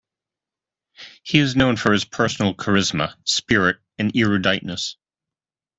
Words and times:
He 1.21 1.37
is 1.37 1.55
known 1.55 1.75
for 1.77 1.93
his 1.93 2.05
personal 2.05 2.55
charisma, 2.55 3.13
spirit 3.23 3.77
and 3.99 4.11
eruditeness. 4.13 4.95